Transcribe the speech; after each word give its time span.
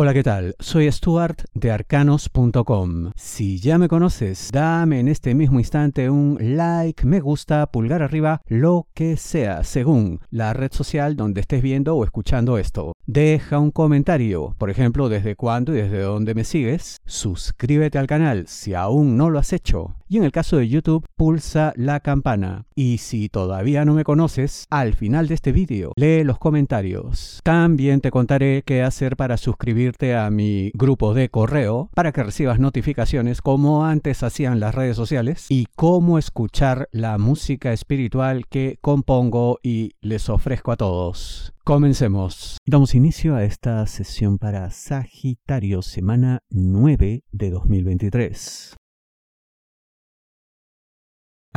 Hola, 0.00 0.14
¿qué 0.14 0.22
tal? 0.22 0.54
Soy 0.60 0.88
Stuart 0.92 1.42
de 1.54 1.72
arcanos.com. 1.72 3.10
Si 3.16 3.58
ya 3.58 3.78
me 3.78 3.88
conoces, 3.88 4.50
dame 4.52 5.00
en 5.00 5.08
este 5.08 5.34
mismo 5.34 5.58
instante 5.58 6.08
un 6.08 6.38
like, 6.40 7.04
me 7.04 7.18
gusta, 7.18 7.66
pulgar 7.72 8.04
arriba, 8.04 8.40
lo 8.46 8.86
que 8.94 9.16
sea, 9.16 9.64
según 9.64 10.20
la 10.30 10.52
red 10.52 10.70
social 10.70 11.16
donde 11.16 11.40
estés 11.40 11.62
viendo 11.62 11.96
o 11.96 12.04
escuchando 12.04 12.58
esto. 12.58 12.92
Deja 13.08 13.58
un 13.58 13.72
comentario, 13.72 14.54
por 14.56 14.70
ejemplo, 14.70 15.08
desde 15.08 15.34
cuándo 15.34 15.74
y 15.74 15.78
desde 15.78 16.02
dónde 16.02 16.36
me 16.36 16.44
sigues. 16.44 16.98
Suscríbete 17.04 17.98
al 17.98 18.06
canal 18.06 18.46
si 18.46 18.74
aún 18.74 19.16
no 19.16 19.30
lo 19.30 19.40
has 19.40 19.52
hecho. 19.52 19.96
Y 20.06 20.18
en 20.18 20.22
el 20.22 20.30
caso 20.30 20.58
de 20.58 20.68
YouTube, 20.68 21.06
pulsa 21.16 21.72
la 21.74 21.98
campana. 21.98 22.66
Y 22.80 22.98
si 22.98 23.28
todavía 23.28 23.84
no 23.84 23.92
me 23.94 24.04
conoces, 24.04 24.64
al 24.70 24.94
final 24.94 25.26
de 25.26 25.34
este 25.34 25.50
vídeo, 25.50 25.90
lee 25.96 26.22
los 26.22 26.38
comentarios. 26.38 27.40
También 27.42 28.00
te 28.00 28.12
contaré 28.12 28.62
qué 28.64 28.82
hacer 28.82 29.16
para 29.16 29.36
suscribirte 29.36 30.14
a 30.14 30.30
mi 30.30 30.70
grupo 30.74 31.12
de 31.12 31.28
correo 31.28 31.90
para 31.92 32.12
que 32.12 32.22
recibas 32.22 32.60
notificaciones 32.60 33.42
como 33.42 33.84
antes 33.84 34.22
hacían 34.22 34.60
las 34.60 34.76
redes 34.76 34.94
sociales 34.94 35.46
y 35.48 35.66
cómo 35.74 36.18
escuchar 36.18 36.88
la 36.92 37.18
música 37.18 37.72
espiritual 37.72 38.46
que 38.46 38.78
compongo 38.80 39.58
y 39.60 39.96
les 40.00 40.28
ofrezco 40.28 40.70
a 40.70 40.76
todos. 40.76 41.52
Comencemos. 41.64 42.58
Damos 42.64 42.94
inicio 42.94 43.34
a 43.34 43.42
esta 43.42 43.84
sesión 43.88 44.38
para 44.38 44.70
Sagitario, 44.70 45.82
semana 45.82 46.44
9 46.50 47.24
de 47.32 47.50
2023. 47.50 48.76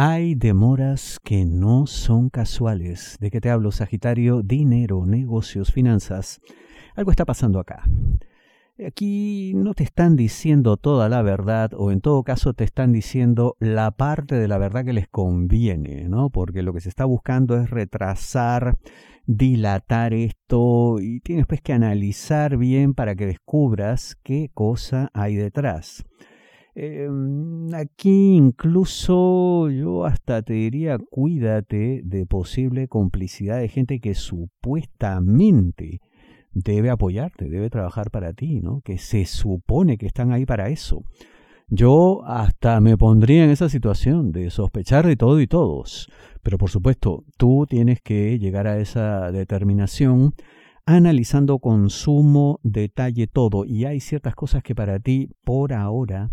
Hay 0.03 0.33
demoras 0.33 1.19
que 1.23 1.45
no 1.45 1.85
son 1.85 2.31
casuales. 2.31 3.17
¿De 3.19 3.29
qué 3.29 3.39
te 3.39 3.51
hablo, 3.51 3.71
Sagitario? 3.71 4.41
Dinero, 4.41 5.05
negocios, 5.05 5.71
finanzas 5.71 6.41
algo 6.95 7.11
está 7.11 7.23
pasando 7.23 7.59
acá. 7.59 7.83
Aquí 8.83 9.53
no 9.53 9.75
te 9.75 9.83
están 9.83 10.15
diciendo 10.15 10.77
toda 10.77 11.07
la 11.07 11.21
verdad 11.21 11.75
o 11.75 11.91
en 11.91 12.01
todo 12.01 12.23
caso 12.23 12.55
te 12.55 12.63
están 12.63 12.91
diciendo 12.91 13.57
la 13.59 13.91
parte 13.91 14.33
de 14.33 14.47
la 14.47 14.57
verdad 14.57 14.85
que 14.85 14.93
les 14.93 15.07
conviene, 15.07 16.09
¿no? 16.09 16.31
Porque 16.31 16.63
lo 16.63 16.73
que 16.73 16.81
se 16.81 16.89
está 16.89 17.05
buscando 17.05 17.55
es 17.55 17.69
retrasar, 17.69 18.79
dilatar 19.27 20.15
esto 20.15 20.99
y 20.99 21.19
tienes 21.19 21.45
pues 21.45 21.61
que 21.61 21.73
analizar 21.73 22.57
bien 22.57 22.95
para 22.95 23.13
que 23.13 23.27
descubras 23.27 24.17
qué 24.23 24.49
cosa 24.51 25.11
hay 25.13 25.35
detrás. 25.35 26.03
Em, 26.73 27.73
aquí 27.73 28.35
incluso 28.35 29.69
yo 29.69 30.05
hasta 30.05 30.41
te 30.41 30.53
diría 30.53 30.97
cuídate 30.97 32.01
de 32.03 32.25
posible 32.25 32.87
complicidad 32.87 33.59
de 33.59 33.67
gente 33.67 33.99
que 33.99 34.15
supuestamente 34.15 35.99
debe 36.53 36.89
apoyarte, 36.89 37.49
debe 37.49 37.69
trabajar 37.69 38.09
para 38.09 38.33
ti, 38.33 38.61
¿no? 38.61 38.81
Que 38.81 38.97
se 38.97 39.25
supone 39.25 39.97
que 39.97 40.05
están 40.05 40.31
ahí 40.31 40.45
para 40.45 40.69
eso. 40.69 41.03
Yo 41.67 42.23
hasta 42.25 42.81
me 42.81 42.97
pondría 42.97 43.45
en 43.45 43.49
esa 43.49 43.69
situación 43.69 44.33
de 44.33 44.49
sospechar 44.49 45.07
de 45.07 45.15
todo 45.15 45.39
y 45.39 45.47
todos. 45.47 46.09
Pero 46.43 46.57
por 46.57 46.69
supuesto, 46.69 47.23
tú 47.37 47.65
tienes 47.69 48.01
que 48.01 48.37
llegar 48.39 48.67
a 48.67 48.79
esa 48.79 49.31
determinación 49.31 50.33
analizando 50.85 51.59
con 51.59 51.89
sumo 51.89 52.59
detalle 52.63 53.27
todo. 53.27 53.63
Y 53.63 53.85
hay 53.85 54.01
ciertas 54.01 54.35
cosas 54.35 54.63
que 54.63 54.75
para 54.75 54.99
ti, 54.99 55.29
por 55.45 55.71
ahora, 55.71 56.31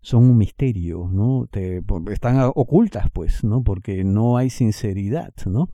son 0.00 0.24
un 0.24 0.36
misterio, 0.36 1.08
¿no? 1.12 1.46
Te, 1.50 1.82
están 2.10 2.50
ocultas, 2.54 3.10
pues, 3.12 3.44
¿no? 3.44 3.62
Porque 3.62 4.04
no 4.04 4.36
hay 4.36 4.50
sinceridad, 4.50 5.32
¿no? 5.46 5.68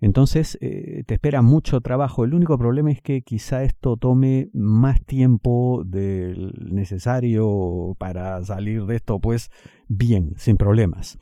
Entonces 0.00 0.56
eh, 0.60 1.02
te 1.06 1.14
espera 1.14 1.42
mucho 1.42 1.80
trabajo. 1.80 2.24
El 2.24 2.34
único 2.34 2.56
problema 2.56 2.92
es 2.92 3.02
que 3.02 3.22
quizá 3.22 3.64
esto 3.64 3.96
tome 3.96 4.48
más 4.52 5.04
tiempo 5.04 5.82
del 5.84 6.52
necesario 6.72 7.96
para 7.98 8.42
salir 8.44 8.86
de 8.86 8.96
esto, 8.96 9.18
pues 9.18 9.50
bien, 9.88 10.34
sin 10.36 10.56
problemas. 10.56 11.18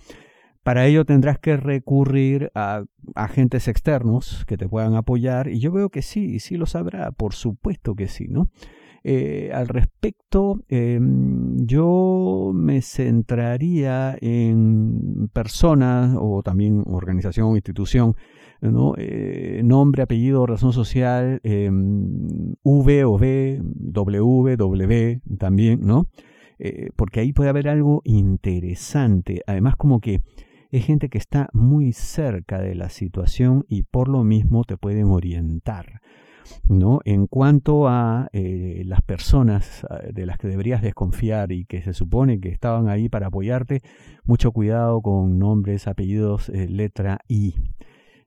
Para 0.63 0.85
ello 0.85 1.05
tendrás 1.05 1.39
que 1.39 1.57
recurrir 1.57 2.51
a 2.55 2.85
agentes 3.15 3.69
externos 3.69 4.45
que 4.47 4.57
te 4.57 4.69
puedan 4.69 4.95
apoyar 4.95 5.49
y 5.49 5.61
yo 5.61 5.71
veo 5.71 5.91
que 5.91 6.03
sí, 6.03 6.41
sí 6.41 6.57
lo 6.57 6.67
sabrá, 6.67 7.13
por 7.13 7.35
supuesto 7.35 7.95
que 7.95 8.09
sí, 8.09 8.27
¿no? 8.29 8.51
Eh, 9.09 9.53
al 9.55 9.69
respecto, 9.69 10.65
em, 10.69 11.65
yo 11.65 12.51
me 12.53 12.83
centraría 12.83 14.19
en 14.21 15.29
personas 15.33 16.17
o 16.19 16.43
también 16.43 16.83
organización 16.87 17.55
institución 17.55 18.17
¿no? 18.61 18.95
Eh, 18.97 19.61
nombre, 19.63 20.03
apellido, 20.03 20.45
razón 20.45 20.73
social, 20.73 21.39
em, 21.45 22.57
V 22.65 23.05
o 23.05 23.13
V, 23.13 23.61
W, 23.63 24.57
W 24.57 25.21
también, 25.39 25.81
¿no? 25.83 26.09
Eh, 26.59 26.89
porque 26.97 27.21
ahí 27.21 27.33
puede 27.33 27.51
haber 27.51 27.69
algo 27.69 28.03
interesante. 28.05 29.43
Además, 29.47 29.77
como 29.77 30.01
que 30.01 30.23
es 30.73 30.85
gente 30.85 31.11
que 31.11 31.19
está 31.19 31.49
muy 31.53 31.93
cerca 31.93 32.61
de 32.61 32.75
la 32.75 32.89
situación 32.89 33.65
y 33.69 33.85
por 33.85 34.09
lo 34.09 34.25
mismo 34.25 34.65
te 34.65 34.77
pueden 34.77 35.07
orientar. 35.11 36.01
¿No? 36.69 37.01
En 37.05 37.27
cuanto 37.27 37.89
a 37.89 38.29
eh, 38.33 38.83
las 38.87 39.03
personas 39.03 39.87
de 40.13 40.27
las 40.27 40.39
que 40.39 40.49
deberías 40.49 40.83
desconfiar 40.83 41.53
y 41.53 41.65
que 41.65 41.83
se 41.83 41.93
supone 41.93 42.41
que 42.41 42.49
estaban 42.49 42.89
ahí 42.89 43.09
para 43.09 43.29
apoyarte, 43.29 43.83
mucho 44.25 44.53
cuidado 44.53 45.01
con 45.03 45.39
nombres, 45.39 45.87
apellidos, 45.87 46.49
letra 46.49 47.21
I. 47.29 47.55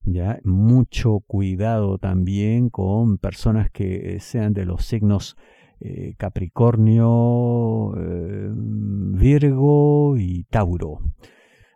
¿ya? 0.04 0.40
Mucho 0.44 1.20
cuidado 1.20 1.98
también 1.98 2.70
con 2.70 3.18
personas 3.18 3.70
que 3.70 4.18
sean 4.20 4.54
de 4.54 4.66
los 4.66 4.86
signos 4.86 5.36
eh, 5.82 6.16
Capricornio, 6.18 7.94
eh, 7.98 8.50
Virgo 8.52 10.18
y 10.18 10.44
Tauro. 10.46 11.00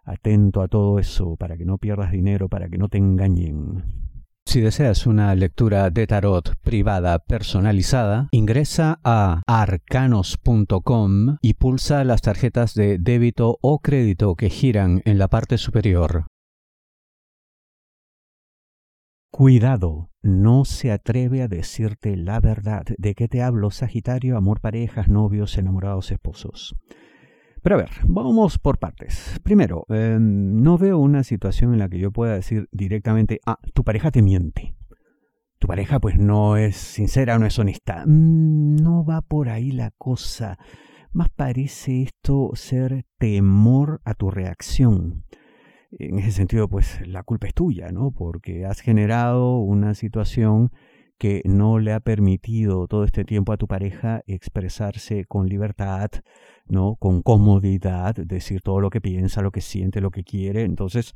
Atento 0.04 0.62
a 0.62 0.68
todo 0.68 1.00
eso 1.00 1.38
para 1.38 1.56
que 1.56 1.64
no 1.66 1.78
pierdas 1.78 2.12
dinero, 2.12 2.50
para 2.50 2.68
que 2.68 2.78
no 2.78 2.90
te 2.90 2.98
engañen. 2.98 4.03
Si 4.54 4.62
deseas 4.62 5.08
una 5.08 5.34
lectura 5.34 5.90
de 5.90 6.06
tarot 6.06 6.56
privada 6.62 7.18
personalizada, 7.18 8.28
ingresa 8.30 9.00
a 9.04 9.42
arcanos.com 9.48 11.38
y 11.42 11.56
pulsa 11.56 12.04
las 12.04 12.22
tarjetas 12.22 12.76
de 12.76 13.00
débito 13.00 13.58
o 13.64 13.80
crédito 13.80 14.36
que 14.36 14.52
giran 14.52 15.02
en 15.06 15.18
la 15.18 15.28
parte 15.28 15.58
superior. 15.58 16.28
Cuidado, 19.32 20.12
no 20.22 20.66
se 20.66 20.92
atreve 20.92 21.42
a 21.42 21.48
decirte 21.48 22.16
la 22.16 22.40
verdad. 22.40 22.84
¿De 23.00 23.16
qué 23.16 23.28
te 23.28 23.42
hablo, 23.42 23.72
Sagitario? 23.72 24.38
Amor, 24.38 24.62
parejas, 24.62 25.08
novios, 25.08 25.58
enamorados, 25.58 26.12
esposos. 26.12 26.76
Pero 27.64 27.76
a 27.76 27.80
ver, 27.80 27.90
vamos 28.06 28.60
por 28.60 28.78
partes. 28.78 29.40
Primero, 29.44 29.86
em, 29.90 30.62
no 30.62 30.78
veo 30.78 31.00
una 31.00 31.24
situación 31.24 31.74
en 31.74 31.80
la 31.80 31.90
que 31.90 31.98
yo 31.98 32.12
pueda 32.12 32.36
decir 32.36 32.68
directamente, 32.72 33.40
ah, 33.46 33.58
tu 33.74 33.84
pareja 33.84 34.12
te 34.12 34.22
miente. 34.22 34.76
Tu 35.58 35.68
pareja 35.68 36.00
pues 36.00 36.18
no 36.18 36.58
es 36.58 36.76
sincera, 36.76 37.40
no 37.40 37.46
es 37.46 37.58
honesta. 37.58 38.04
Mm, 38.06 38.76
no 38.76 39.06
va 39.06 39.22
por 39.22 39.50
ahí 39.50 39.72
la 39.72 39.92
cosa. 39.98 40.60
Más 41.14 41.30
parece 41.30 42.04
esto 42.04 42.52
ser 42.54 43.06
temor 43.18 44.02
a 44.04 44.14
tu 44.14 44.30
reacción 44.30 45.24
en 46.00 46.20
ese 46.20 46.32
sentido, 46.32 46.68
pues 46.68 47.00
la 47.08 47.24
culpa 47.24 47.48
es 47.48 47.54
tuya, 47.54 47.92
¿no? 47.92 48.12
Porque 48.12 48.66
has 48.66 48.80
generado 48.80 49.58
una 49.58 49.94
situación 49.94 50.72
que 51.18 51.42
no 51.46 51.80
le 51.80 51.94
ha 51.94 52.00
permitido 52.00 52.88
todo 52.88 53.04
este 53.04 53.24
tiempo 53.24 53.54
a 53.54 53.58
tu 53.58 53.68
pareja 53.68 54.24
expresarse 54.26 55.26
con 55.26 55.48
libertad, 55.48 56.10
¿no? 56.68 56.96
Con 56.96 57.22
comodidad, 57.22 58.16
decir 58.16 58.62
todo 58.62 58.80
lo 58.80 58.90
que 58.90 59.02
piensa, 59.02 59.42
lo 59.42 59.52
que 59.52 59.62
siente, 59.62 60.02
lo 60.02 60.12
que 60.12 60.24
quiere. 60.24 60.64
Entonces, 60.64 61.14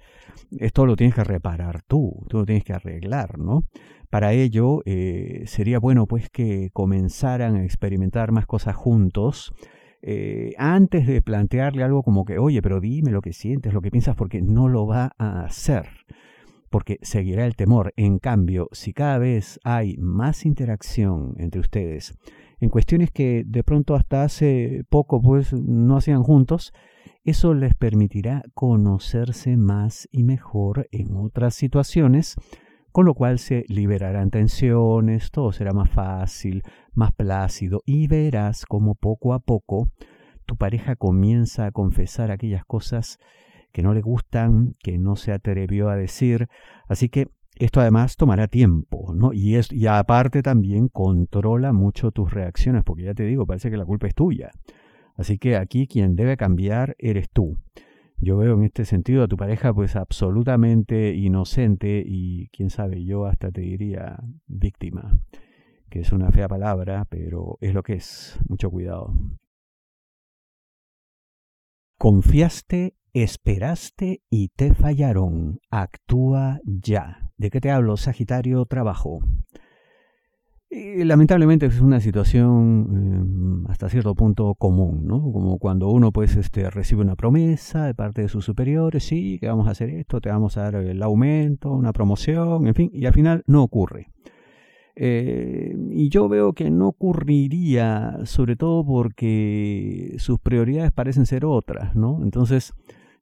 esto 0.59 0.85
lo 0.85 0.95
tienes 0.95 1.15
que 1.15 1.23
reparar 1.23 1.81
tú, 1.83 2.25
tú 2.29 2.39
lo 2.39 2.45
tienes 2.45 2.63
que 2.63 2.73
arreglar, 2.73 3.37
¿no? 3.39 3.63
Para 4.09 4.33
ello, 4.33 4.81
eh, 4.85 5.43
sería 5.47 5.79
bueno 5.79 6.07
pues 6.07 6.29
que 6.29 6.69
comenzaran 6.71 7.55
a 7.55 7.63
experimentar 7.63 8.31
más 8.31 8.45
cosas 8.45 8.75
juntos, 8.75 9.53
eh, 10.01 10.53
antes 10.57 11.07
de 11.07 11.21
plantearle 11.21 11.83
algo 11.83 12.03
como 12.03 12.23
que, 12.23 12.37
oye, 12.37 12.61
pero 12.61 12.79
dime 12.79 13.11
lo 13.11 13.21
que 13.21 13.33
sientes, 13.33 13.73
lo 13.73 13.81
que 13.81 13.91
piensas, 13.91 14.15
porque 14.15 14.41
no 14.41 14.69
lo 14.69 14.85
va 14.85 15.11
a 15.17 15.43
hacer, 15.43 15.87
porque 16.69 16.97
seguirá 17.01 17.45
el 17.45 17.55
temor. 17.55 17.93
En 17.97 18.19
cambio, 18.19 18.69
si 18.71 18.93
cada 18.93 19.17
vez 19.17 19.59
hay 19.63 19.97
más 19.97 20.45
interacción 20.45 21.33
entre 21.37 21.59
ustedes 21.59 22.15
en 22.59 22.69
cuestiones 22.69 23.11
que 23.11 23.43
de 23.45 23.63
pronto 23.63 23.95
hasta 23.95 24.23
hace 24.23 24.83
poco 24.89 25.21
pues 25.21 25.53
no 25.53 25.97
hacían 25.97 26.23
juntos, 26.23 26.73
eso 27.23 27.53
les 27.53 27.75
permitirá 27.75 28.43
conocerse 28.53 29.57
más 29.57 30.07
y 30.11 30.23
mejor 30.23 30.87
en 30.91 31.15
otras 31.15 31.55
situaciones 31.55 32.35
con 32.91 33.05
lo 33.05 33.13
cual 33.13 33.37
se 33.37 33.63
liberarán 33.67 34.31
tensiones, 34.31 35.29
todo 35.29 35.51
será 35.51 35.71
más 35.71 35.89
fácil, 35.91 36.63
más 36.93 37.11
plácido 37.11 37.81
y 37.85 38.07
verás 38.07 38.65
como 38.65 38.95
poco 38.95 39.33
a 39.33 39.39
poco 39.39 39.89
tu 40.47 40.55
pareja 40.55 40.95
comienza 40.95 41.67
a 41.67 41.71
confesar 41.71 42.31
aquellas 42.31 42.65
cosas 42.65 43.19
que 43.71 43.83
no 43.83 43.93
le 43.93 44.01
gustan, 44.01 44.73
que 44.81 44.97
no 44.97 45.17
se 45.17 45.33
atrevió 45.33 45.89
a 45.89 45.95
decir. 45.95 46.47
Así 46.87 47.09
que 47.09 47.27
Esto 47.59 47.81
además 47.81 48.17
tomará 48.17 48.47
tiempo, 48.47 49.13
¿no? 49.15 49.33
Y, 49.33 49.55
es, 49.55 49.71
y 49.71 49.87
aparte 49.87 50.43
también 50.43 50.87
controla 50.89 51.73
mucho 51.73 52.11
tus 52.11 52.31
reacciones, 52.31 52.83
porque 52.83 53.03
ya 53.03 53.13
te 53.13 53.23
digo, 53.23 53.45
parece 53.45 53.71
que 53.71 53.77
la 53.77 53.85
culpa 53.85 54.07
es 54.07 54.15
tuya. 54.15 54.51
Así 55.15 55.39
que 55.39 55.55
aquí 55.55 55.87
quien 55.87 56.15
debe 56.15 56.37
cambiar 56.37 56.95
eres 56.99 57.29
tú. 57.29 57.57
Yo 58.19 58.37
veo 58.37 58.55
en 58.55 58.63
este 58.63 58.85
sentido 58.85 59.23
a 59.23 59.27
tu 59.27 59.37
pareja 59.37 59.73
pues 59.73 59.95
absolutamente 59.95 61.13
inocente 61.13 62.03
y 62.05 62.47
quién 62.49 62.69
sabe, 62.69 63.03
yo 63.03 63.25
hasta 63.25 63.51
te 63.51 63.61
diría 63.61 64.19
víctima, 64.47 65.19
que 65.89 65.99
es 65.99 66.11
una 66.11 66.31
fea 66.31 66.47
palabra, 66.47 67.05
pero 67.05 67.57
es 67.61 67.73
lo 67.73 67.83
que 67.83 67.93
es. 67.93 68.39
Mucho 68.47 68.71
cuidado. 68.71 69.13
Confiaste, 71.99 72.95
esperaste 73.13 74.21
y 74.29 74.49
te 74.49 74.73
fallaron. 74.73 75.59
Actúa 75.69 76.59
ya. 76.63 77.26
¿De 77.37 77.51
qué 77.51 77.61
te 77.61 77.69
hablo, 77.69 77.97
Sagitario? 77.97 78.65
Trabajo. 78.65 79.19
lamentablemente 80.71 81.67
es 81.67 81.79
una 81.81 81.99
situación 81.99 83.63
eh, 83.65 83.69
hasta 83.69 83.89
cierto 83.89 84.15
punto 84.15 84.55
común, 84.55 85.05
¿no? 85.05 85.21
Como 85.31 85.59
cuando 85.59 85.89
uno 85.89 86.11
pues 86.11 86.35
este, 86.35 86.69
recibe 86.71 87.01
una 87.01 87.15
promesa 87.15 87.85
de 87.85 87.93
parte 87.93 88.23
de 88.23 88.27
sus 88.27 88.43
superiores, 88.43 89.03
sí, 89.03 89.37
que 89.39 89.47
vamos 89.47 89.67
a 89.67 89.71
hacer 89.71 89.91
esto, 89.91 90.19
te 90.19 90.29
vamos 90.29 90.57
a 90.57 90.63
dar 90.63 90.75
el 90.75 91.03
aumento, 91.03 91.71
una 91.71 91.93
promoción, 91.93 92.67
en 92.67 92.73
fin, 92.73 92.89
y 92.91 93.05
al 93.05 93.13
final 93.13 93.43
no 93.45 93.61
ocurre. 93.61 94.07
Eh, 94.95 95.75
y 95.91 96.09
yo 96.09 96.27
veo 96.27 96.53
que 96.53 96.71
no 96.71 96.87
ocurriría, 96.87 98.17
sobre 98.23 98.55
todo 98.55 98.83
porque 98.83 100.15
sus 100.17 100.39
prioridades 100.39 100.91
parecen 100.91 101.27
ser 101.27 101.45
otras, 101.45 101.95
¿no? 101.95 102.19
Entonces, 102.23 102.73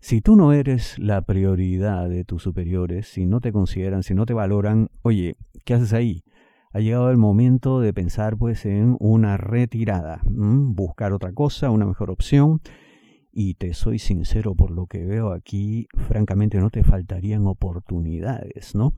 si 0.05 0.21
tú 0.21 0.35
no 0.35 0.53
eres 0.53 0.99
la 0.99 1.23
prioridad 1.23 2.07
de 2.07 2.23
tus 2.25 2.43
superiores, 2.43 3.07
si 3.07 3.25
no 3.25 3.41
te 3.41 3.51
consideran, 3.51 4.03
si 4.03 4.13
no 4.13 4.27
te 4.27 4.35
valoran, 4.35 4.89
oye, 5.01 5.35
¿qué 5.63 5.73
haces 5.73 5.93
ahí? 5.93 6.23
Ha 6.73 6.79
llegado 6.79 7.09
el 7.09 7.17
momento 7.17 7.79
de 7.79 7.91
pensar 7.91 8.37
pues 8.37 8.67
en 8.67 8.97
una 8.99 9.37
retirada, 9.37 10.21
buscar 10.25 11.11
otra 11.11 11.33
cosa, 11.33 11.71
una 11.71 11.87
mejor 11.87 12.11
opción. 12.11 12.61
Y 13.31 13.55
te 13.55 13.73
soy 13.73 13.97
sincero 13.97 14.53
por 14.53 14.69
lo 14.69 14.85
que 14.85 15.03
veo 15.03 15.31
aquí, 15.31 15.87
francamente 16.07 16.59
no 16.59 16.69
te 16.69 16.83
faltarían 16.83 17.47
oportunidades, 17.47 18.75
¿no? 18.75 18.93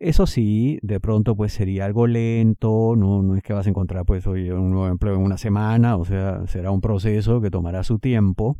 Eso 0.00 0.26
sí, 0.26 0.78
de 0.82 1.00
pronto 1.00 1.34
pues 1.34 1.54
sería 1.54 1.86
algo 1.86 2.06
lento, 2.06 2.94
no, 2.94 3.22
no 3.22 3.36
es 3.36 3.42
que 3.42 3.54
vas 3.54 3.66
a 3.66 3.70
encontrar 3.70 4.04
pues 4.04 4.26
un 4.26 4.70
nuevo 4.70 4.88
empleo 4.88 5.14
en 5.14 5.22
una 5.22 5.38
semana, 5.38 5.96
o 5.96 6.04
sea, 6.04 6.46
será 6.46 6.72
un 6.72 6.82
proceso 6.82 7.40
que 7.40 7.50
tomará 7.50 7.84
su 7.84 7.98
tiempo, 7.98 8.58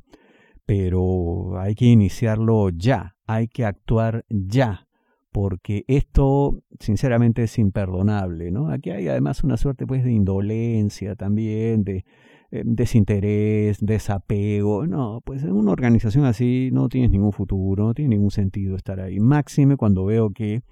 pero 0.67 1.59
hay 1.59 1.75
que 1.75 1.87
iniciarlo 1.87 2.71
ya, 2.71 3.17
hay 3.27 3.49
que 3.49 3.65
actuar 3.65 4.25
ya, 4.29 4.87
porque 5.33 5.85
esto 5.89 6.63
sinceramente 6.79 7.45
es 7.45 7.59
imperdonable, 7.59 8.51
¿no? 8.51 8.71
Aquí 8.71 8.91
hay 8.91 9.09
además 9.09 9.43
una 9.45 9.57
suerte 9.57 9.87
pues 9.87 10.05
de 10.05 10.13
indolencia 10.13 11.17
también, 11.17 11.85
de 11.85 12.05
eh, 12.51 12.63
desinterés, 12.67 13.79
desapego, 13.81 14.87
no, 14.87 15.23
pues 15.25 15.43
en 15.43 15.53
una 15.53 15.73
organización 15.73 16.27
así 16.27 16.71
no 16.73 16.89
tienes 16.89 17.11
ningún 17.11 17.33
futuro, 17.33 17.87
no 17.87 17.95
tiene 17.95 18.17
ningún 18.17 18.31
sentido 18.31 18.77
estar 18.77 19.01
ahí, 19.01 19.19
máxime 19.21 19.77
cuando 19.77 20.05
veo 20.05 20.31
que 20.31 20.63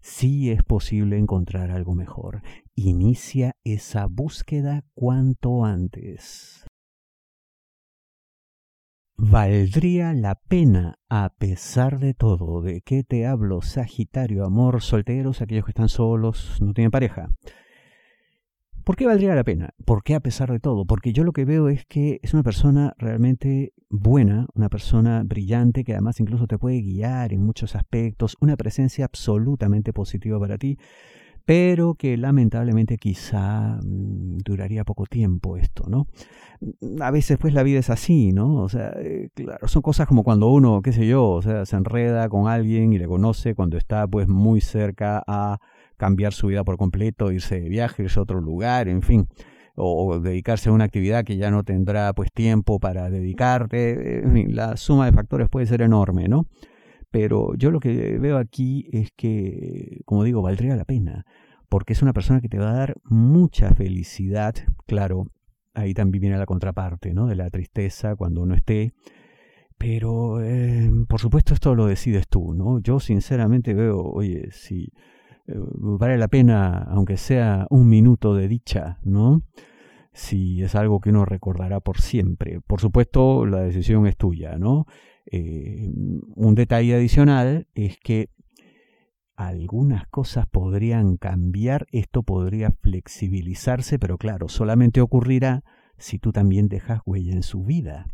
sí 0.00 0.50
es 0.50 0.62
posible 0.62 1.18
encontrar 1.18 1.70
algo 1.70 1.94
mejor. 1.94 2.40
Inicia 2.74 3.56
esa 3.64 4.06
búsqueda 4.06 4.84
cuanto 4.94 5.64
antes. 5.64 6.64
¿Valdría 9.20 10.12
la 10.12 10.36
pena, 10.36 11.00
a 11.08 11.34
pesar 11.36 11.98
de 11.98 12.14
todo, 12.14 12.62
de 12.62 12.82
que 12.82 13.02
te 13.02 13.26
hablo, 13.26 13.62
Sagitario, 13.62 14.44
amor, 14.44 14.80
solteros, 14.80 15.42
aquellos 15.42 15.64
que 15.64 15.72
están 15.72 15.88
solos, 15.88 16.58
no 16.60 16.72
tienen 16.72 16.92
pareja? 16.92 17.28
¿Por 18.84 18.94
qué 18.94 19.06
valdría 19.06 19.34
la 19.34 19.42
pena? 19.42 19.74
¿Por 19.84 20.04
qué 20.04 20.14
a 20.14 20.20
pesar 20.20 20.52
de 20.52 20.60
todo? 20.60 20.86
Porque 20.86 21.12
yo 21.12 21.24
lo 21.24 21.32
que 21.32 21.44
veo 21.44 21.68
es 21.68 21.84
que 21.84 22.20
es 22.22 22.32
una 22.32 22.44
persona 22.44 22.94
realmente 22.96 23.72
buena, 23.90 24.46
una 24.54 24.68
persona 24.68 25.24
brillante 25.24 25.82
que 25.82 25.94
además 25.94 26.20
incluso 26.20 26.46
te 26.46 26.56
puede 26.56 26.80
guiar 26.80 27.32
en 27.32 27.42
muchos 27.42 27.74
aspectos, 27.74 28.36
una 28.40 28.56
presencia 28.56 29.04
absolutamente 29.04 29.92
positiva 29.92 30.38
para 30.38 30.58
ti, 30.58 30.78
pero 31.48 31.94
que 31.94 32.18
lamentablemente 32.18 32.98
quizá 32.98 33.78
mm, 33.82 34.36
duraría 34.44 34.84
poco 34.84 35.06
tiempo 35.06 35.56
esto, 35.56 35.84
¿no? 35.88 36.06
A 37.00 37.10
veces 37.10 37.38
pues 37.38 37.54
la 37.54 37.62
vida 37.62 37.78
es 37.78 37.88
así, 37.88 38.32
¿no? 38.34 38.56
O 38.56 38.68
sea, 38.68 38.92
eh, 38.98 39.30
claro, 39.32 39.66
son 39.66 39.80
cosas 39.80 40.06
como 40.06 40.24
cuando 40.24 40.48
uno, 40.48 40.82
qué 40.82 40.92
sé 40.92 41.06
yo, 41.06 41.26
o 41.26 41.40
sea, 41.40 41.64
se 41.64 41.74
enreda 41.76 42.28
con 42.28 42.48
alguien 42.48 42.92
y 42.92 42.98
le 42.98 43.06
conoce 43.06 43.54
cuando 43.54 43.78
está 43.78 44.06
pues 44.06 44.28
muy 44.28 44.60
cerca 44.60 45.24
a 45.26 45.58
cambiar 45.96 46.34
su 46.34 46.48
vida 46.48 46.64
por 46.64 46.76
completo, 46.76 47.32
irse 47.32 47.58
de 47.62 47.70
viaje, 47.70 48.02
irse 48.02 48.18
a 48.18 48.24
otro 48.24 48.42
lugar, 48.42 48.86
en 48.86 49.00
fin, 49.00 49.26
o, 49.74 50.20
dedicarse 50.20 50.68
a 50.68 50.72
una 50.72 50.84
actividad 50.84 51.24
que 51.24 51.38
ya 51.38 51.50
no 51.50 51.64
tendrá 51.64 52.12
pues 52.12 52.30
tiempo 52.30 52.78
para 52.78 53.08
dedicarte, 53.08 54.18
en 54.18 54.32
fin, 54.34 54.54
la 54.54 54.76
suma 54.76 55.06
de 55.06 55.12
factores 55.12 55.48
puede 55.48 55.64
ser 55.64 55.80
enorme, 55.80 56.28
¿no? 56.28 56.44
Pero 57.10 57.54
yo 57.54 57.70
lo 57.70 57.80
que 57.80 58.18
veo 58.18 58.36
aquí 58.36 58.88
es 58.92 59.10
que, 59.16 60.02
como 60.04 60.24
digo, 60.24 60.42
valdría 60.42 60.76
la 60.76 60.84
pena, 60.84 61.24
porque 61.68 61.92
es 61.92 62.02
una 62.02 62.12
persona 62.12 62.40
que 62.40 62.48
te 62.48 62.58
va 62.58 62.70
a 62.70 62.74
dar 62.74 62.96
mucha 63.04 63.74
felicidad, 63.74 64.54
claro, 64.86 65.26
ahí 65.74 65.94
también 65.94 66.22
viene 66.22 66.38
la 66.38 66.46
contraparte, 66.46 67.14
¿no? 67.14 67.26
De 67.26 67.36
la 67.36 67.50
tristeza 67.50 68.16
cuando 68.16 68.42
uno 68.42 68.54
esté. 68.54 68.92
Pero, 69.78 70.42
eh, 70.42 70.90
por 71.08 71.20
supuesto, 71.20 71.54
esto 71.54 71.74
lo 71.74 71.86
decides 71.86 72.28
tú, 72.28 72.52
¿no? 72.52 72.80
Yo 72.80 72.98
sinceramente 73.00 73.74
veo, 73.74 74.00
oye, 74.02 74.48
si 74.50 74.92
eh, 75.46 75.54
vale 75.56 76.18
la 76.18 76.28
pena, 76.28 76.82
aunque 76.82 77.16
sea 77.16 77.66
un 77.70 77.88
minuto 77.88 78.34
de 78.34 78.48
dicha, 78.48 78.98
¿no? 79.04 79.42
Si 80.18 80.64
es 80.64 80.74
algo 80.74 81.00
que 81.00 81.10
uno 81.10 81.24
recordará 81.24 81.78
por 81.78 82.00
siempre. 82.00 82.60
Por 82.60 82.80
supuesto, 82.80 83.46
la 83.46 83.60
decisión 83.60 84.04
es 84.08 84.16
tuya, 84.16 84.58
¿no? 84.58 84.86
Eh, 85.30 85.88
un 86.34 86.54
detalle 86.56 86.96
adicional 86.96 87.68
es 87.76 87.98
que 88.00 88.30
algunas 89.36 90.08
cosas 90.08 90.48
podrían 90.48 91.18
cambiar, 91.18 91.86
esto 91.92 92.24
podría 92.24 92.72
flexibilizarse, 92.72 94.00
pero 94.00 94.18
claro, 94.18 94.48
solamente 94.48 95.00
ocurrirá 95.00 95.62
si 95.98 96.18
tú 96.18 96.32
también 96.32 96.66
dejas 96.66 97.00
huella 97.06 97.34
en 97.34 97.44
su 97.44 97.62
vida. 97.62 98.08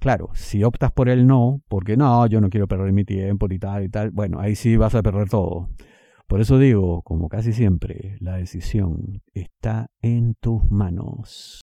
Claro, 0.00 0.30
si 0.34 0.64
optas 0.64 0.90
por 0.90 1.08
el 1.08 1.28
no, 1.28 1.62
porque 1.68 1.96
no, 1.96 2.26
yo 2.26 2.40
no 2.40 2.50
quiero 2.50 2.66
perder 2.66 2.92
mi 2.92 3.04
tiempo 3.04 3.46
y 3.48 3.60
tal 3.60 3.84
y 3.84 3.88
tal, 3.88 4.10
bueno, 4.10 4.40
ahí 4.40 4.56
sí 4.56 4.76
vas 4.76 4.96
a 4.96 5.02
perder 5.04 5.28
todo. 5.28 5.68
Por 6.26 6.40
eso 6.40 6.58
digo, 6.58 7.02
como 7.02 7.28
casi 7.28 7.52
siempre, 7.52 8.16
la 8.20 8.36
decisión 8.36 9.22
está 9.32 9.90
en 10.02 10.34
tus 10.34 10.68
manos. 10.70 11.65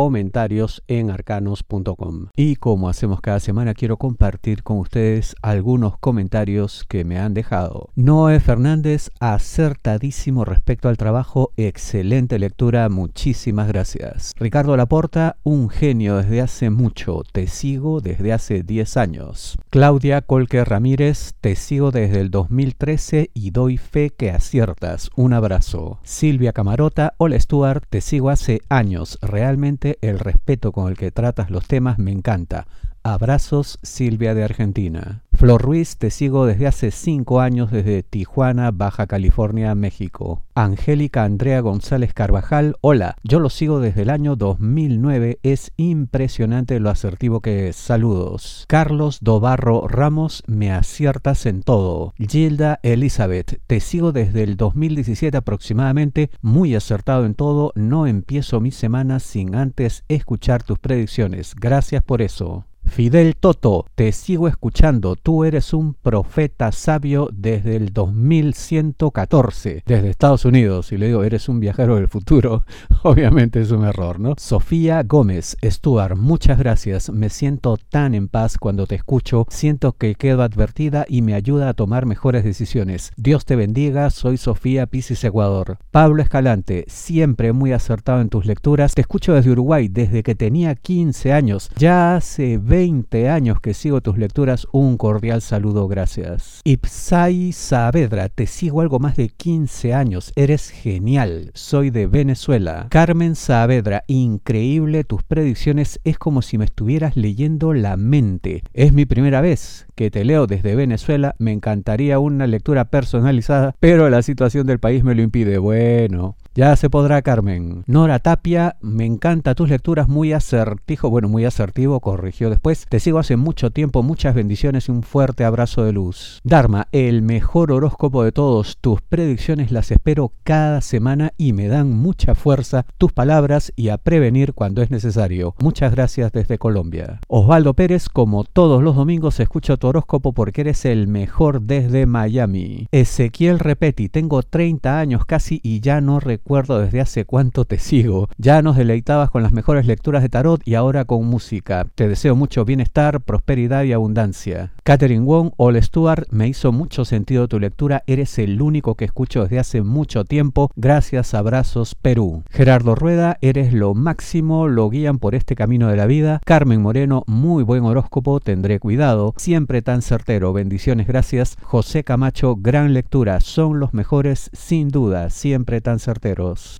comentarios 0.01 0.81
en 0.87 1.11
arcanos.com. 1.11 2.29
Y 2.35 2.55
como 2.55 2.89
hacemos 2.89 3.21
cada 3.21 3.39
semana, 3.39 3.75
quiero 3.75 3.97
compartir 3.97 4.63
con 4.63 4.79
ustedes 4.79 5.35
algunos 5.43 5.99
comentarios 5.99 6.85
que 6.89 7.05
me 7.05 7.19
han 7.19 7.35
dejado. 7.35 7.89
Noé 7.93 8.39
Fernández, 8.39 9.11
acertadísimo 9.19 10.43
respecto 10.43 10.89
al 10.89 10.97
trabajo, 10.97 11.51
excelente 11.55 12.39
lectura, 12.39 12.89
muchísimas 12.89 13.67
gracias. 13.67 14.33
Ricardo 14.39 14.75
Laporta, 14.75 15.37
un 15.43 15.69
genio 15.69 16.17
desde 16.17 16.41
hace 16.41 16.71
mucho, 16.71 17.21
te 17.31 17.45
sigo 17.45 18.01
desde 18.01 18.33
hace 18.33 18.63
10 18.63 18.97
años. 18.97 19.59
Claudia 19.69 20.21
Colque 20.21 20.65
Ramírez, 20.65 21.35
te 21.41 21.55
sigo 21.55 21.91
desde 21.91 22.21
el 22.21 22.31
2013 22.31 23.29
y 23.35 23.51
doy 23.51 23.77
fe 23.77 24.09
que 24.09 24.31
aciertas. 24.31 25.11
Un 25.15 25.33
abrazo. 25.33 25.99
Silvia 26.01 26.53
Camarota, 26.53 27.13
hola 27.17 27.39
Stuart, 27.39 27.83
te 27.87 28.01
sigo 28.01 28.31
hace 28.31 28.61
años, 28.67 29.19
realmente 29.21 29.90
el 30.01 30.19
respeto 30.19 30.71
con 30.71 30.89
el 30.89 30.97
que 30.97 31.11
tratas 31.11 31.49
los 31.49 31.67
temas 31.67 31.97
me 31.97 32.11
encanta. 32.11 32.67
Abrazos 33.03 33.79
Silvia 33.81 34.35
de 34.35 34.43
Argentina. 34.43 35.23
Flor 35.33 35.59
Ruiz, 35.59 35.97
te 35.97 36.11
sigo 36.11 36.45
desde 36.45 36.67
hace 36.67 36.91
cinco 36.91 37.41
años 37.41 37.71
desde 37.71 38.03
Tijuana, 38.03 38.69
Baja 38.69 39.07
California, 39.07 39.73
México. 39.73 40.43
Angélica 40.53 41.23
Andrea 41.23 41.61
González 41.61 42.13
Carvajal, 42.13 42.75
hola, 42.81 43.15
yo 43.23 43.39
lo 43.39 43.49
sigo 43.49 43.79
desde 43.79 44.03
el 44.03 44.11
año 44.11 44.35
2009, 44.35 45.39
es 45.41 45.71
impresionante 45.77 46.79
lo 46.79 46.91
asertivo 46.91 47.41
que 47.41 47.69
es. 47.69 47.75
Saludos. 47.75 48.65
Carlos 48.67 49.17
Dobarro 49.21 49.87
Ramos, 49.87 50.43
me 50.45 50.71
aciertas 50.71 51.47
en 51.47 51.63
todo. 51.63 52.13
Gilda 52.19 52.79
Elizabeth, 52.83 53.59
te 53.65 53.79
sigo 53.79 54.11
desde 54.11 54.43
el 54.43 54.57
2017 54.57 55.35
aproximadamente, 55.35 56.29
muy 56.41 56.75
acertado 56.75 57.25
en 57.25 57.33
todo, 57.33 57.71
no 57.73 58.05
empiezo 58.05 58.61
mi 58.61 58.69
semana 58.69 59.19
sin 59.19 59.55
antes 59.55 60.03
escuchar 60.07 60.61
tus 60.61 60.77
predicciones. 60.77 61.55
Gracias 61.55 62.03
por 62.03 62.21
eso. 62.21 62.65
Fidel 62.91 63.37
Toto, 63.37 63.85
te 63.95 64.11
sigo 64.11 64.49
escuchando. 64.49 65.15
Tú 65.15 65.45
eres 65.45 65.73
un 65.73 65.93
profeta 65.93 66.73
sabio 66.73 67.29
desde 67.31 67.77
el 67.77 67.93
2114, 67.93 69.83
desde 69.85 70.09
Estados 70.09 70.43
Unidos. 70.43 70.91
Y 70.91 70.97
le 70.97 71.07
digo, 71.07 71.23
eres 71.23 71.47
un 71.47 71.61
viajero 71.61 71.95
del 71.95 72.09
futuro. 72.09 72.65
Obviamente 73.03 73.61
es 73.61 73.71
un 73.71 73.85
error, 73.85 74.19
¿no? 74.19 74.35
Sofía 74.37 75.03
Gómez, 75.03 75.55
Stuart, 75.63 76.17
muchas 76.17 76.59
gracias. 76.59 77.09
Me 77.09 77.29
siento 77.29 77.77
tan 77.77 78.13
en 78.13 78.27
paz 78.27 78.57
cuando 78.57 78.85
te 78.85 78.95
escucho. 78.95 79.45
Siento 79.49 79.93
que 79.93 80.15
quedo 80.15 80.43
advertida 80.43 81.05
y 81.07 81.21
me 81.21 81.33
ayuda 81.33 81.69
a 81.69 81.73
tomar 81.73 82.05
mejores 82.05 82.43
decisiones. 82.43 83.13
Dios 83.15 83.45
te 83.45 83.55
bendiga. 83.55 84.09
Soy 84.09 84.35
Sofía 84.35 84.85
Pisis 84.85 85.23
Ecuador. 85.23 85.77
Pablo 85.91 86.21
Escalante, 86.21 86.83
siempre 86.89 87.53
muy 87.53 87.71
acertado 87.71 88.19
en 88.19 88.27
tus 88.27 88.45
lecturas. 88.45 88.95
Te 88.95 89.01
escucho 89.01 89.33
desde 89.33 89.51
Uruguay 89.51 89.87
desde 89.87 90.23
que 90.23 90.35
tenía 90.35 90.75
15 90.75 91.31
años. 91.31 91.71
Ya 91.77 92.17
hace 92.17 92.57
20 92.57 92.80
años 93.29 93.59
que 93.61 93.75
sigo 93.75 94.01
tus 94.01 94.17
lecturas, 94.17 94.67
un 94.71 94.97
cordial 94.97 95.43
saludo, 95.43 95.87
gracias. 95.87 96.61
Ipsai 96.63 97.51
Saavedra, 97.51 98.27
te 98.27 98.47
sigo 98.47 98.81
algo 98.81 98.97
más 98.97 99.15
de 99.15 99.29
15 99.29 99.93
años, 99.93 100.33
eres 100.35 100.69
genial, 100.69 101.51
soy 101.53 101.91
de 101.91 102.07
Venezuela. 102.07 102.87
Carmen 102.89 103.35
Saavedra, 103.35 104.03
increíble 104.07 105.03
tus 105.03 105.21
predicciones, 105.21 105.99
es 106.03 106.17
como 106.17 106.41
si 106.41 106.57
me 106.57 106.65
estuvieras 106.65 107.15
leyendo 107.15 107.73
la 107.73 107.97
mente. 107.97 108.63
Es 108.73 108.93
mi 108.93 109.05
primera 109.05 109.41
vez 109.41 109.85
que 109.93 110.09
te 110.09 110.25
leo 110.25 110.47
desde 110.47 110.75
Venezuela, 110.75 111.35
me 111.37 111.51
encantaría 111.51 112.17
una 112.17 112.47
lectura 112.47 112.85
personalizada, 112.85 113.75
pero 113.79 114.09
la 114.09 114.23
situación 114.23 114.65
del 114.65 114.79
país 114.79 115.03
me 115.03 115.13
lo 115.13 115.21
impide. 115.21 115.59
Bueno, 115.59 116.35
ya 116.53 116.75
se 116.75 116.89
podrá, 116.89 117.21
Carmen. 117.21 117.85
Nora 117.87 118.19
Tapia, 118.19 118.75
me 118.81 119.05
encanta 119.05 119.55
tus 119.55 119.69
lecturas, 119.69 120.09
muy 120.09 120.33
asertivo, 120.33 121.09
bueno, 121.09 121.29
muy 121.29 121.45
asertivo, 121.45 122.01
corrigió 122.01 122.49
después. 122.49 122.87
Te 122.89 122.99
sigo 122.99 123.19
hace 123.19 123.37
mucho 123.37 123.71
tiempo, 123.71 124.03
muchas 124.03 124.35
bendiciones 124.35 124.89
y 124.89 124.91
un 124.91 125.01
fuerte 125.01 125.45
abrazo 125.45 125.85
de 125.85 125.93
luz. 125.93 126.41
Dharma, 126.43 126.89
el 126.91 127.21
mejor 127.21 127.71
horóscopo 127.71 128.25
de 128.25 128.33
todos. 128.33 128.77
Tus 128.81 129.01
predicciones 129.01 129.71
las 129.71 129.91
espero 129.91 130.33
cada 130.43 130.81
semana 130.81 131.31
y 131.37 131.53
me 131.53 131.69
dan 131.69 131.89
mucha 131.93 132.35
fuerza 132.35 132.85
tus 132.97 133.13
palabras 133.13 133.71
y 133.77 133.87
a 133.87 133.97
prevenir 133.97 134.53
cuando 134.53 134.81
es 134.81 134.91
necesario. 134.91 135.55
Muchas 135.61 135.93
gracias 135.93 136.33
desde 136.33 136.57
Colombia. 136.57 137.21
Osvaldo 137.29 137.75
Pérez, 137.75 138.09
como 138.09 138.43
todos 138.43 138.83
los 138.83 138.97
domingos, 138.97 139.39
escucho 139.39 139.77
tu 139.77 139.87
horóscopo 139.87 140.33
porque 140.33 140.61
eres 140.61 140.83
el 140.83 141.07
mejor 141.07 141.61
desde 141.61 142.05
Miami. 142.05 142.87
Ezequiel 142.91 143.59
Repeti, 143.59 144.09
tengo 144.09 144.43
30 144.43 144.99
años 144.99 145.25
casi 145.25 145.61
y 145.63 145.79
ya 145.79 146.01
no 146.01 146.19
recuerdo 146.19 146.40
recuerdo 146.41 146.79
desde 146.79 147.01
hace 147.01 147.23
cuánto 147.23 147.65
te 147.65 147.77
sigo. 147.77 148.27
Ya 148.37 148.63
nos 148.63 148.75
deleitabas 148.75 149.29
con 149.29 149.43
las 149.43 149.51
mejores 149.51 149.85
lecturas 149.85 150.23
de 150.23 150.29
tarot 150.29 150.59
y 150.65 150.73
ahora 150.73 151.05
con 151.05 151.23
música. 151.27 151.85
Te 151.93 152.07
deseo 152.07 152.35
mucho 152.35 152.65
bienestar, 152.65 153.21
prosperidad 153.21 153.83
y 153.83 153.93
abundancia. 153.93 154.71
Catherine 154.83 155.23
Wong, 155.23 155.51
All 155.57 155.81
Stuart, 155.81 156.25
me 156.31 156.47
hizo 156.47 156.71
mucho 156.71 157.05
sentido 157.05 157.47
tu 157.47 157.59
lectura. 157.59 158.01
Eres 158.07 158.39
el 158.39 158.59
único 158.59 158.95
que 158.95 159.05
escucho 159.05 159.43
desde 159.43 159.59
hace 159.59 159.83
mucho 159.83 160.25
tiempo. 160.25 160.71
Gracias, 160.75 161.35
abrazos, 161.35 161.93
Perú. 161.93 162.41
Gerardo 162.49 162.95
Rueda, 162.95 163.37
eres 163.41 163.71
lo 163.71 163.93
máximo, 163.93 164.67
lo 164.67 164.89
guían 164.89 165.19
por 165.19 165.35
este 165.35 165.55
camino 165.55 165.89
de 165.89 165.97
la 165.97 166.07
vida. 166.07 166.41
Carmen 166.43 166.81
Moreno, 166.81 167.23
muy 167.27 167.63
buen 167.63 167.83
horóscopo, 167.83 168.39
tendré 168.39 168.79
cuidado. 168.79 169.35
Siempre 169.37 169.83
tan 169.83 170.01
certero, 170.01 170.53
bendiciones, 170.53 171.05
gracias. 171.05 171.55
José 171.61 172.03
Camacho, 172.03 172.55
gran 172.55 172.95
lectura, 172.95 173.41
son 173.41 173.79
los 173.79 173.93
mejores, 173.93 174.49
sin 174.53 174.89
duda, 174.89 175.29
siempre 175.29 175.81
tan 175.81 175.99
certero. 175.99 176.30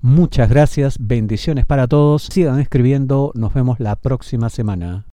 Muchas 0.02 0.50
gracias, 0.50 0.98
bendiciones 1.00 1.66
para 1.66 1.88
todos. 1.88 2.24
Sigan 2.32 2.60
escribiendo, 2.60 3.32
nos 3.36 3.54
vemos 3.54 3.80
la 3.80 3.96
próxima 3.96 4.50
semana. 4.50 5.06